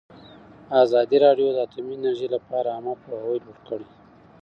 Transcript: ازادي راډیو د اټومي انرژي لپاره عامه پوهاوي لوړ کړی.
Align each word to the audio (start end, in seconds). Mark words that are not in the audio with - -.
ازادي 0.83 1.17
راډیو 1.25 1.47
د 1.53 1.57
اټومي 1.65 1.93
انرژي 1.97 2.27
لپاره 2.35 2.67
عامه 2.75 2.93
پوهاوي 3.01 3.37
لوړ 3.45 3.57
کړی. 3.67 3.87